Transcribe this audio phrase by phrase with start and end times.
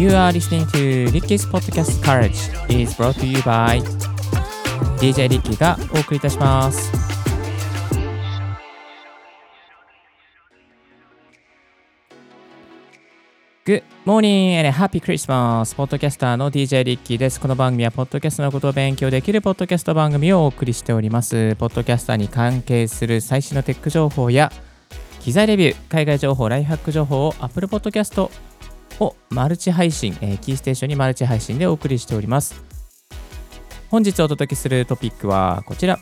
[0.00, 3.82] You are listening to Ricky's Podcast Courage is brought to you by
[4.96, 6.90] DJ リッキーがお送りいたします。
[13.66, 15.76] Good morning and happy Christmas!
[15.76, 17.38] ポッドキャスターの DJ リッキーです。
[17.38, 21.54] この番組はポッドキャストのことを勉強できるポッドキャスト番組をお送りしております。
[21.56, 24.50] ポッドキャスターに関係する最新のテック情報や
[25.20, 28.49] 機材レビュー、海外情報、ライフハック情報を Apple Podcast
[29.00, 32.62] をマルチ配信、えーキーステーションにマルチ配信でお送りしております。
[33.90, 35.98] 本日お届けするトピックはこちら。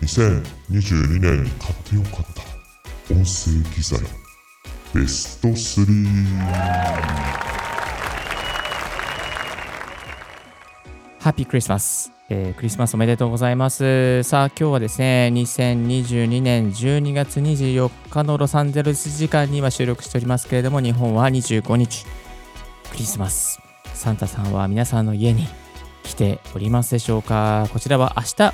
[0.00, 2.42] 2022年に買ってよかった
[3.14, 4.00] 音声機材
[4.94, 5.84] ベスト3
[11.20, 14.22] ハッピークリスマス、えークリスマスおめでとうございます。
[14.22, 22.06] さあ、今日はですね、2022年12月24日のロサンゼルス時間には収録しておりますけれども、日本は25日、
[22.90, 23.60] クリスマス。
[23.92, 25.46] サンタさんは皆さんの家に
[26.02, 28.52] 来ておりますでしょうかこちらは明日、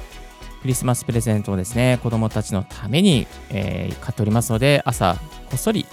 [0.63, 5.15] クリスマスプレゼントをですね、子供たちのために、えー買っておりますので、朝、
[5.49, 5.87] こっそり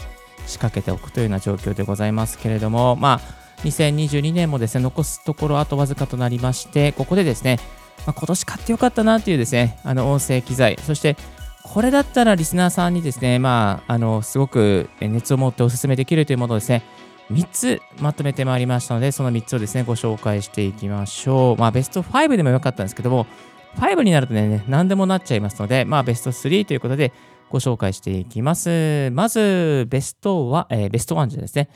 [0.47, 7.59] 仕掛けておくというような状況でございますけれども、まあ、2022年もですね、残すところあとわずかとなりまして、ここでですね、
[8.05, 11.17] まあ、今年買ってよかったなというですね、あの音声機材、そして
[11.63, 16.83] これだったらリスナーさんにですね、まあ、あの、すごく熱を持ってお勧めできるというものをですね、
[17.29, 21.59] 3つまとめてまいりましたので、その3つをですね、ご紹介していきましょう。
[21.59, 23.27] まあ、ベスト5でもよかったんですけども、
[23.75, 27.11] 5になるとね、何でもなっちゃいますので、まあ、ベスト3ということで
[27.49, 29.11] ご紹介していきます。
[29.11, 31.69] まず、ベストは、えーベスト1ですね。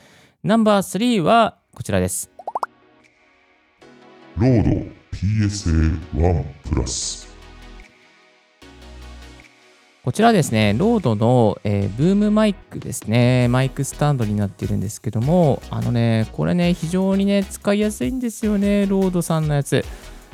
[0.44, 2.30] ナンバー3はこちらです。
[4.38, 4.70] ロード
[5.14, 7.30] PSA1 プラス
[10.04, 19.86] こちらですね、 RODE の、えーブームマイクですね、マイクスタンドになっているんですけども、あのね、これね、非常にね、使いやすいんですよね、 RODE さんのやつ。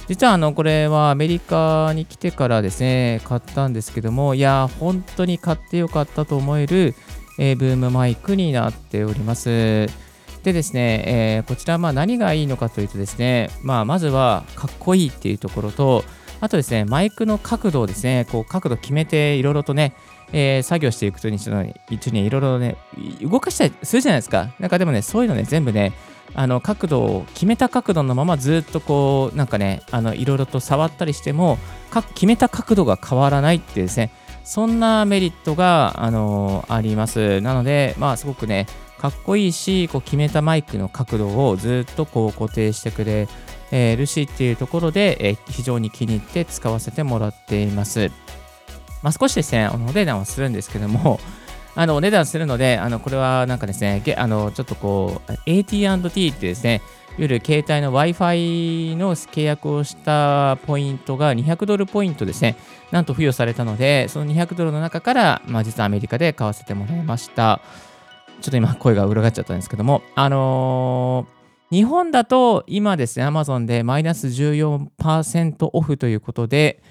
[0.07, 6.95] 実はあの、これはアメリカに来てからですね、買ったんですけども、いやー、本当に買ってよかったと思える、
[7.37, 10.06] えーブームマイクになっております。
[10.47, 16.05] でですね、えーこちらまあ何がいいのかというとですね、まあ、まずはかっこいいっていうところと、
[16.39, 19.93] あとですね、マイクの角度をですね、こう角度決めていろいろとね、
[20.31, 22.77] えー作業していくとに一緒にいろいろね、
[23.21, 24.53] 動かしたりするじゃないですか。
[24.57, 25.91] なんかでもね、そういうのね、全部ね、
[26.33, 31.57] あの角度を決めた角度のままずっとこう、なんかね、あのいろいろと触ったりしても、
[31.89, 34.11] か決めた角度が変わらないっていうですね、
[34.47, 37.41] そんなメリットが、あのあります。
[37.41, 38.65] なので、まあ、すごくね、
[38.97, 43.27] かっこいいし、こう決めたマイクの角度をずっとこう固定してくれ
[43.97, 48.09] るしっていうところで、え非常に気に入って使わせてもらっています。
[49.03, 51.19] まあ、少しですね、お値段はするんですけども、
[51.77, 62.57] あのお値段するので、あのこれはなんかですね、あのちょっとこう、AT&T ってですね、いわゆる携帯の Wi-Fi の契約をしたポイントが200ドルポイントですね、
[62.89, 67.61] なんと付与されたので、その200ドルの中から、まあ、実はアメリカで買わせてもらいました。
[68.41, 71.37] ちょっと今、声が裏返っちゃったんですけども、あのー
[71.69, 76.81] 日本だと今ですね、Amazon でマイナス14%オフということで、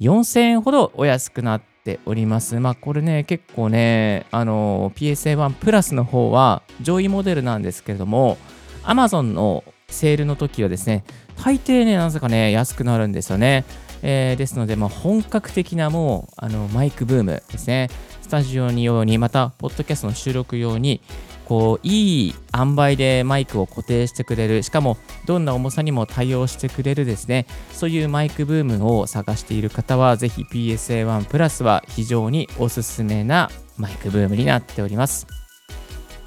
[0.00, 2.60] 4000円ほどお安くなっております。
[2.60, 8.36] まあこれね、結構ね、あの PSA1 プラスの方は上位モデルなんですけれども、
[8.84, 11.04] Amazon のセールの時はですね、
[11.42, 13.64] 大抵ね、なぜかね、安くなるんですよね。
[14.02, 17.88] えーですので、まあ、本格的なもうあのマイクブームですね、
[18.22, 21.00] スタジオに用に、また、ポッドキャストの収録用に、
[21.48, 35.26] こういい塩梅でマイクを固定してくれる、しかもどんな重さにも対応してくれるですね、そういうマイクブームを探している方は、ぜひ PSA1 プラスは非常におすすめなマイクブームになっております。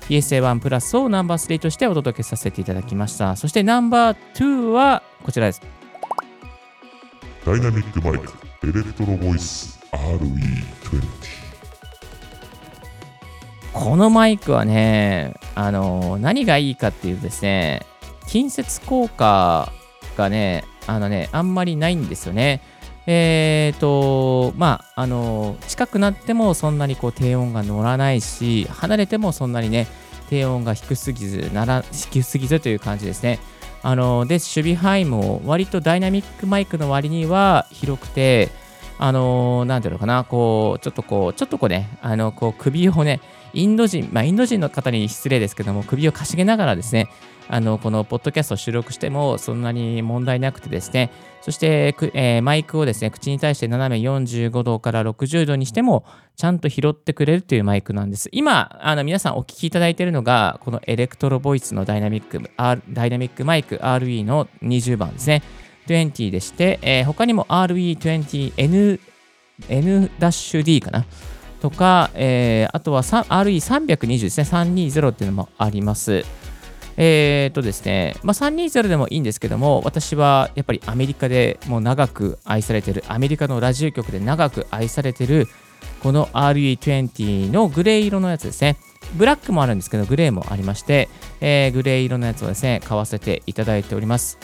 [0.09, 3.35] PSA1 プラスをナンバー3としてお届けさせていただきました。
[3.35, 5.61] そしてナンバー2はこちらです。
[7.45, 8.33] ダイナミックマイク
[8.63, 11.50] エレクトロボイス RE20
[13.73, 17.85] このマイクはね、あの何がいいかっていうとですね、
[18.27, 19.71] 近接効果
[20.17, 22.61] がね、あのね、あんまりないんですよね。
[23.07, 29.87] えーと、まあ、あの近くなってもそんなにこう低音が乗らないし、離れてもそんなにね、
[30.29, 33.39] 低音が低すぎず、なら低すぎずという感じですね。
[33.83, 38.49] あので、守備範囲も割とダイナミックマイクの割には広くて、
[38.99, 43.19] あのー、なんていうのかな、こう、ちょっとこう、ちょっとこうね、あの、こう、首をね、
[43.53, 47.09] インド人、まあ、インド人の方に失礼ですけども、首をかしげながらですね、
[47.47, 51.11] あの、このポッドキャストを収録しても、そんなに問題なくてですね、
[51.41, 56.05] そして、えー、マイクをですね、口に対して斜め45度から60度にしても、
[56.37, 58.29] ちゃんと拾ってくれるというマイクなんです。
[58.31, 65.43] 今、あの皆さんお聞きいただいているのが、このエレクトロボイスのダイナミック、R、ダイナミックマイク RE の20番ですね。
[65.87, 68.99] 20でして、えー、他にも RE20N
[69.69, 71.05] N-D かな
[71.61, 74.43] とか、えー、あとは RE320 ですね。
[74.43, 76.25] 320っていうのもあります。
[76.97, 85.47] え、ー、とですね、まあ、320でもいいんですけども、私はやっぱりアメリカでもう長く愛されてる、アメリカのラジオ局で長く愛されてる、
[86.01, 88.77] この RE20 のグレー色のやつですね。
[89.15, 91.09] ブラックもあるんですけど、グレーもありまして、
[91.41, 94.39] えー、グレー色のやつをですね、買わせていただいております。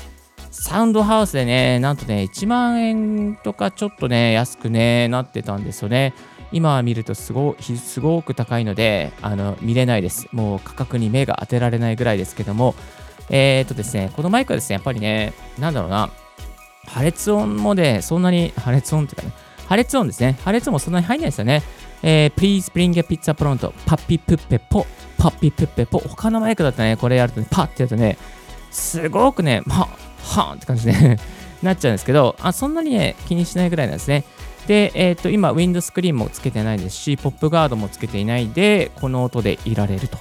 [0.52, 6.14] サウンドハウスでね、なんとね、1万円とかちょっとね、安くね、なってたんですよね。
[6.52, 10.28] 今見るとすごすごく高いのであの見れないです。
[10.32, 12.76] もう価格に目が当てられないぐらいですけども、
[13.30, 16.10] えっ、ー、とですね、このマイクはですね、やっぱりね、なんだろうな、
[16.86, 19.34] 破裂音もね、そんなに、破裂音っていうかね、
[19.68, 20.40] 破裂音ですね。
[20.44, 21.62] 破裂音もそんなに入んないですよね。
[22.02, 24.88] えー、Please bring a pizza pront, パッピプッペポ。
[25.18, 26.00] パッピプッペポ。
[26.00, 28.18] 他のマイクだとね、これやるとね、パッてやるとね、
[28.72, 29.90] すごくね、は
[30.24, 31.18] はーんって感じで、
[31.62, 34.24] なっちゃうんですけど、あそんなにね、気にしないぐらいなんですね。
[34.68, 40.18] で、えっ、ー、と、今、ウィンドスクリーンもつけてないですし、ポップガードもつけていないで、この音でいられると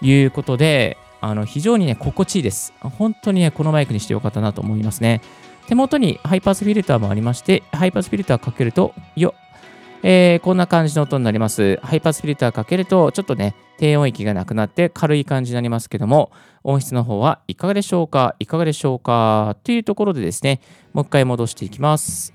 [0.00, 2.72] いうことで、あの非常にね、心地いいです。
[2.80, 5.20] 本当にね、このマイクにしてよかったなと思いますね。
[5.68, 9.34] 手元にハイパースフィルターもありまして、ハイパースフィルターかけると、よ
[10.02, 11.78] えー、こんな感じの音になります。
[11.82, 16.32] ハイパスフィルターかけると、ちょっとね、低音域がなくなって軽い感じになりますけども、
[16.64, 18.34] 音質の方はいかがでしょうか？
[18.40, 19.56] いかがでしょうか？
[19.62, 20.60] というところでですね、
[20.92, 22.34] もう一回戻していきます。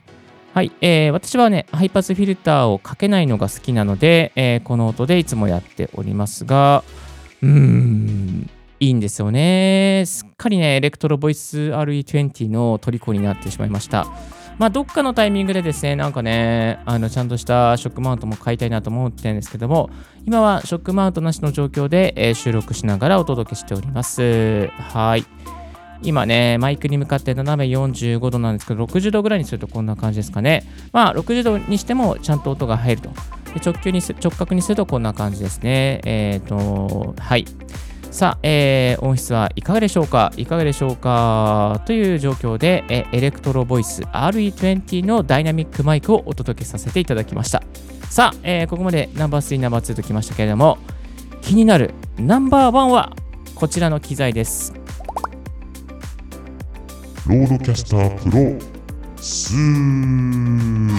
[0.58, 6.84] はい、えー、私はね、ハイパスフィルターをかけないのが好きなので、えー、この音でいつもやっておりますが、
[7.44, 8.50] うーん、
[8.80, 10.06] いいんですよね。
[10.08, 14.08] すっかりね、エレクトロボイス RE20 の虜になってしまいました。
[14.58, 19.92] まあ、どっかのタイミングでですね、なんかね、あのちゃんとしたショックマウントも買いたいなと思ってるんですけども、
[20.26, 24.70] 今はショックマウントなしの状況で、えー、収録しながらお届けしております。
[24.70, 25.24] はい。
[26.04, 30.64] 今ね、マイクに向かって斜め45度なんですけど、60度ぐらいにするとこんな感じですかね。
[30.92, 33.10] まあ、60度にしてもちゃんと音が入ると。
[33.54, 36.02] で直球に直角にするとこんな感じですね。
[36.06, 37.46] えっ、ー、と、はい。
[38.12, 40.32] さあ、えー、音質はいかがでしょうか？
[40.38, 41.82] いかがでしょうか？
[41.86, 47.62] という状況で、えエレクトロボイス RE20 のダイナミックマイクをお届けさせていただきました。
[48.10, 50.78] さあ、えー、ここまでナンバー3、ナンバー2ときましたけれども、
[51.42, 53.14] 気になるナンバー1は
[53.56, 54.87] こちらの機材です。
[57.28, 58.38] RODECaster Pro
[59.18, 60.90] 2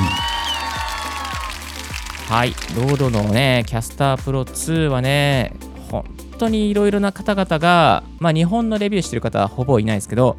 [2.28, 5.54] はい、 RODE のね、 Caster Pro 2はね、
[5.90, 6.04] 本
[6.36, 10.36] 当にいろいろな方々が、まあ、日本のレビューしてる方はほぼいないですけど、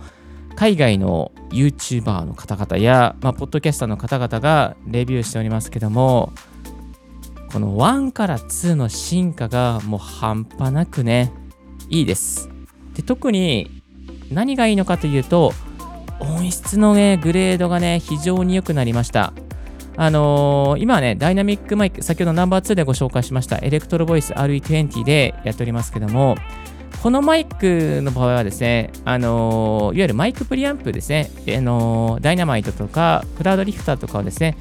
[0.56, 6.34] 海外の YouTuber の方々や、まあ、ポッドキャスターの方々がレビューしておりますけども、
[7.52, 11.34] この1から2の進化がもう半端なくね、
[11.90, 12.48] いいです。
[12.94, 13.82] で特に
[14.30, 15.52] 何がいいのかというと、
[16.20, 19.34] 音質のね、グレードがね、非常に良くなりました。
[19.96, 26.36] あのー、今ね、ダイナミックマイク、先ほどナンバー2でご紹介しました、エレクトロボイス RE20 でやっておりますけども、
[27.04, 34.58] このマイクの場合はですね、あのー、いわゆるマイクプリアンプですね、あのー、ダイナマイトとか、クラウドリフターとかをですね、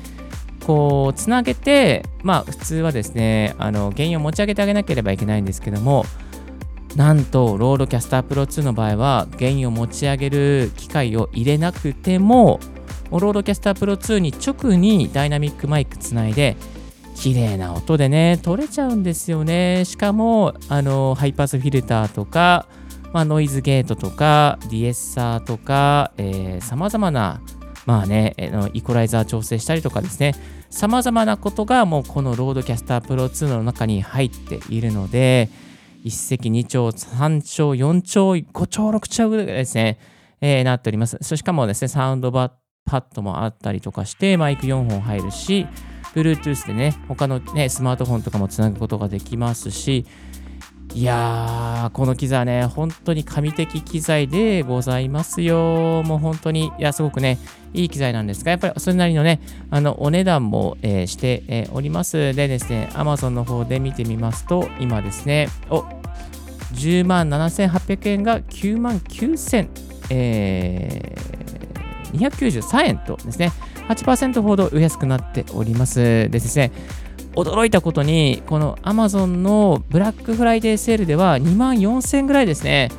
[0.67, 6.05] こう、つなげて、まあ、普通はですね、あの、ゲインを持ち上げてあげなければいけないんですけども、
[6.96, 12.61] なんと、 RODECaster Pro 2の場合は、ゲインを持ち上げる機械を入れなくても、
[13.11, 16.57] RODECaster Pro 2に直にダイナミックマイクつないで、
[17.14, 19.85] 綺麗な音でね、録れちゃうんですよね。
[19.85, 22.66] しかも、あの、ハイパスフィルターとか、
[23.12, 27.40] まあ、ノイズゲートとか、ディエッサーとか、えー、様々な、
[27.87, 28.35] まあね、
[28.75, 30.35] イコライザー調整したりとかですね、
[30.71, 35.49] 様々なことがもうこのロードキャスタープロ2の中に入っているので、
[36.09, 39.99] 1石2鳥、3鳥、4鳥、5鳥、6鳥ぐらいですね、
[40.41, 41.19] えー、なっております。
[41.37, 42.53] しかもですね、サウンドバッ
[42.85, 45.67] パッドもあったりとかして、マイク4本入るし、
[46.15, 50.07] Bluetooth でね、他のね、スマートフォンとかもつなぐことができますし、
[50.95, 56.03] いやー、この機材ね、本当に神的機材でございますよ。
[56.03, 57.38] もう本当に、いや、すごくね、
[57.75, 62.35] いい機材なんですが、やっぱりそれなりのね、あの、お値段も、えー、して、えー、おります。
[62.35, 65.85] でですね、Amazon の方で見てみますと、今ですね、お
[66.73, 69.69] 10万7800円が9万9000、
[70.11, 73.53] えー、293円とですね、
[73.89, 75.99] 8%ほど安くなっております。
[75.99, 76.73] でですね、
[77.35, 82.91] 驚いたことに、この Amazon のブラックフライデーセールでは2万4000円ぐらいですね、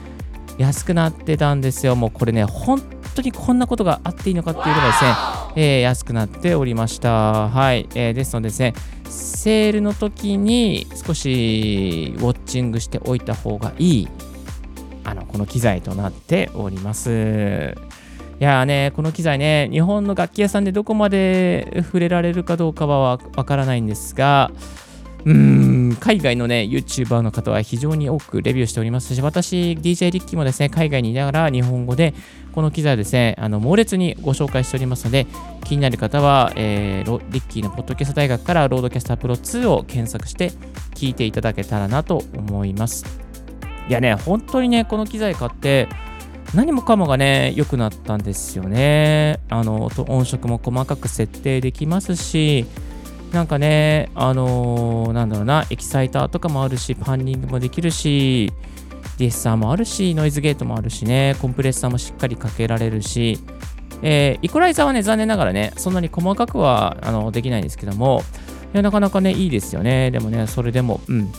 [0.57, 1.95] 安くなってたんですよ。
[1.95, 2.81] もうこれね、本
[3.15, 5.11] 当にこんなことがあっていいのかっていうのがですね、
[5.55, 7.49] えー、安くなっておりました。
[7.49, 7.87] はい。
[7.95, 8.73] えー、ですのでですね、
[9.09, 14.07] セールの時に少しウォッチングしておいた方がいい、
[15.03, 17.75] あの、この機材となっております。
[18.39, 24.51] いやね、この機材ね、日本の楽器屋さんでどこまで触れられるかどうかはわからないんですが、
[25.25, 25.58] うーん、
[25.95, 32.13] 海外のね、YouTuber の方は非常に多くレビューしておりますし、私、DJ リッキーもですね、海外にいながら日本語で、
[32.53, 35.27] この機材ですね、あの猛烈にご紹介しておりますので、
[35.63, 40.51] 気になる方は、えー、リッキーのポッドキャスト大学からロードキャスタープロ2を検索して
[40.95, 43.05] 聞いていただけたらなと思います。
[43.87, 45.87] いやね、本当にね、この機材買って、
[46.55, 49.39] 何もかもがね、良くなったんですよね。
[49.49, 52.65] あの、音色も細かく設定できますし、
[53.31, 58.51] なんかね、あのー、なんだろうな、エキサイターとかもあるし、パンニングもできるし、
[59.17, 63.39] ディエッサーもあるし、ノイズゲートもあるしね、コンプレッサーもしっかりかけられるし、
[64.01, 68.23] えー、イコライザーはね、残念ながらね、そんなに細かくはあのできないんですけども、
[68.73, 70.09] なかなかね、いいですよね。
[70.11, 71.31] でもね、それでも、うん。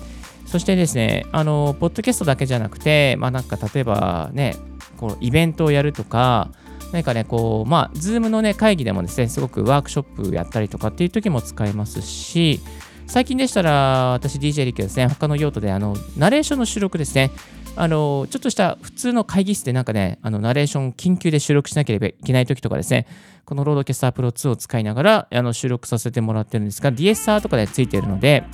[0.46, 4.56] そしてですね、あの、ポッドキャストだけじゃなくて、まあなんか例えばね、
[4.96, 6.50] こうイベントをやるとか、
[6.92, 12.60] 何かね、こう、まあ、ズームのね、会議でもですね、すごくワークショップやったりとかっていう時も使えますし、
[13.06, 17.30] 最近でしたら、私 DJ リキですね、他の用途で、あの、ナレーションの収録ですね、
[17.76, 23.06] あの、ちょっとした普通の会議室でなんかね、あの、ナレーション緊急で収録しなければいけない時とかですね、
[23.44, 28.44] このロードキャスタープロ2を使いながら、あの、収録させてもらってるんですが、ディエッサー とかでついているので、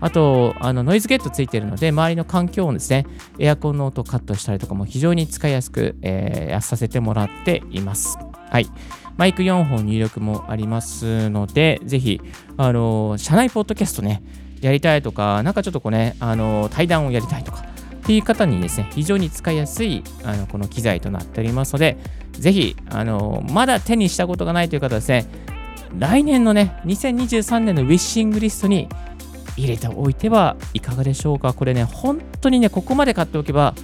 [0.00, 3.06] あと、あのノイズゲートついてるので、周りの環境音ですね、
[3.38, 8.18] エアコンの音をカットしたりとかも非常に使いやすく、えー、させてもらっています。
[8.50, 8.66] はい。
[9.16, 12.20] マイク4本入力もありますので、ぜひ、
[12.58, 14.22] あの、社内ポッドキャストね、
[14.60, 17.64] やりたいとか、なんかちょっとこうね、あの、対談をやりたいとか、
[18.06, 21.96] っていう方にですね、非常に使いやすい、あの、この機材となっておりますので、
[22.32, 25.26] ぜひ、あの、まだ手にしたことがないという方はですね、
[25.98, 28.88] 来年のね、2023年のウィッシングリストに
[29.56, 31.52] 入れておいてはいかがでしょうか。
[31.52, 33.74] これね、本当にね、ここまで買っておけば、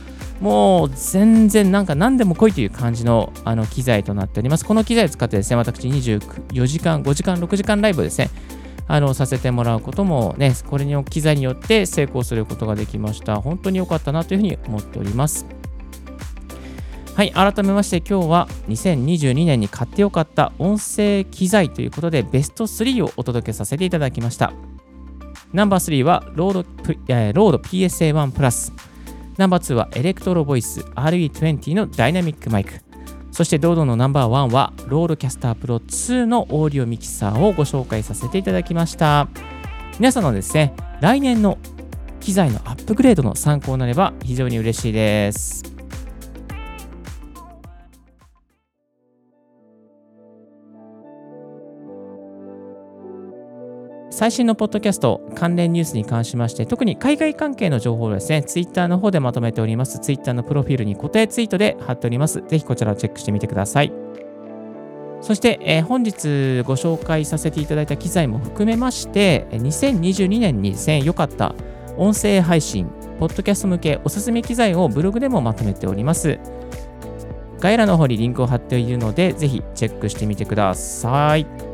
[0.41, 4.65] もう全然なんか何でも来いという感じのあの機材となっております。
[4.65, 8.31] この機材を使ってですね、私24時間、5時間、6時間ライブをですね、
[8.89, 13.41] あのさせてもらうこともね、これの機材によって成功することができました。
[13.41, 15.47] 本当に良かったなというふうに思っております。
[17.15, 24.72] はい、改めまして今日は2022年に買ってよかった音声機材ということでベスト3をお届けさせていただきました。
[25.53, 28.73] ナンバー3はロードロード PSA1 プラス。
[29.37, 32.73] ナンバー2はエレクトロボイス RE20 のダイナミックマイク。
[33.31, 39.29] そして堂々のナンバーワンはロードキャスタープロ2のオーディオミキサーをご紹介させていただきました。
[39.99, 41.59] 皆さんのですね、来年の
[42.21, 45.72] 機材のアップグレードの参考になれば非常に嬉しいです。
[54.23, 59.99] 最新のポッドキャスト関連ニュースに関しまして、特に海外関係の情報をですね、ツイッターの方でまとめております。
[59.99, 62.41] ツイッターのプロフィールに固定ツイートで貼っております。
[62.47, 63.93] ぜひこちらをチェックしてみてください。
[65.23, 71.57] そして、えー、本日ご紹介させていただいた機材も含めまして、2022年に、良かった
[71.97, 76.39] 音声配信、ポッドキャスト向けおすすめ機材をブログでもまとめております。
[77.59, 81.72] 概要欄の方にリンクを貼っているので、ぜひチェックしてみてください。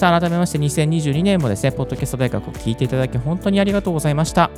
[0.00, 4.50] さあ、改めまして2022年もですね、ポッドキャスト大学を聞いていただき本当にありがとうございました。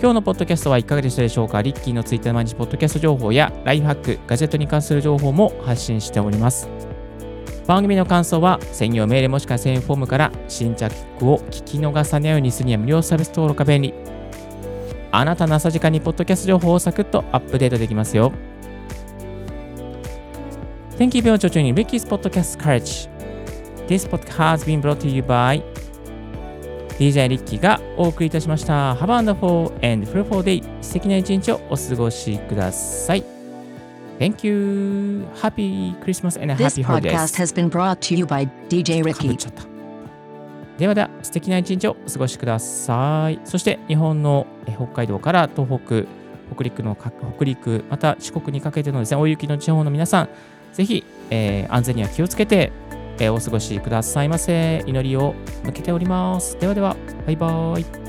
[0.00, 1.60] 今日のポッドキャストはいかがでしたでしょうか？
[1.60, 6.70] リッキーのツイッター毎日ポッドキャスト情報やライフハック、ガジェットに関する情報も発信しております。
[7.66, 13.92] 番組の感想は専用メールもしくは専用フォームから新着を聞き逃さないようにするには無料サービス登録が便利。
[15.12, 18.32] あなたの朝時間にポッドキャスト情報をサクッとアップデートできますよ。
[20.96, 23.12] 天気病長中に Ricky's Podcast Courage
[23.86, 25.62] This podcast has been brought to you by
[26.98, 28.94] DJ リッキーがお送りいたしました。
[28.94, 30.64] Have a wonderful and fruitful day.
[30.80, 33.22] 素敵な一日をお過ごしください。
[34.18, 35.26] Thank you.
[35.34, 37.02] Happy Christmas and happy holidays.
[37.02, 39.36] This podcast has been brought to you by DJ Ricky.
[40.78, 43.38] ではでは、素敵な一日をお過ごしください。
[43.44, 46.04] そして日本の北海道から東北、
[46.54, 50.28] 北陸の北陸、また四国にかけてのですね、大雪の地方の皆さん、
[50.72, 52.72] ぜひ、えー、安全には気をつけて
[53.18, 54.82] えお過ごしくださいませ。
[54.86, 56.58] 祈りを向けております。
[56.58, 58.03] ではでは、バイバーイ。